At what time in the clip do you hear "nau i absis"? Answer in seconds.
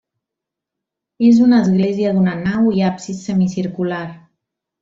2.47-3.23